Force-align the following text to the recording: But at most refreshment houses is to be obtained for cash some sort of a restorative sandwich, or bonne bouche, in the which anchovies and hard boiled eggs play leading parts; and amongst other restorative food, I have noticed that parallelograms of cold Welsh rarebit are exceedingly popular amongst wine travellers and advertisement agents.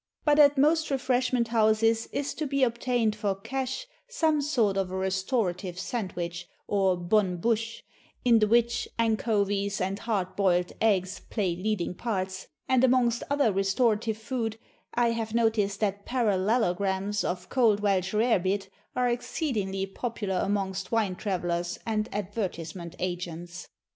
But 0.25 0.39
at 0.39 0.57
most 0.57 0.89
refreshment 0.89 1.49
houses 1.49 2.07
is 2.07 2.33
to 2.33 2.47
be 2.47 2.63
obtained 2.63 3.15
for 3.15 3.35
cash 3.35 3.85
some 4.09 4.41
sort 4.41 4.75
of 4.75 4.89
a 4.89 4.97
restorative 4.97 5.77
sandwich, 5.79 6.47
or 6.67 6.97
bonne 6.97 7.37
bouche, 7.37 7.83
in 8.25 8.39
the 8.39 8.47
which 8.47 8.87
anchovies 8.97 9.79
and 9.79 9.99
hard 9.99 10.35
boiled 10.35 10.71
eggs 10.81 11.19
play 11.29 11.55
leading 11.55 11.93
parts; 11.93 12.47
and 12.67 12.83
amongst 12.83 13.21
other 13.29 13.51
restorative 13.53 14.17
food, 14.17 14.57
I 14.95 15.11
have 15.11 15.35
noticed 15.35 15.81
that 15.81 16.03
parallelograms 16.03 17.23
of 17.23 17.49
cold 17.49 17.81
Welsh 17.81 18.11
rarebit 18.11 18.69
are 18.95 19.07
exceedingly 19.07 19.85
popular 19.85 20.39
amongst 20.43 20.91
wine 20.91 21.15
travellers 21.15 21.77
and 21.85 22.09
advertisement 22.11 22.95
agents. 22.97 23.67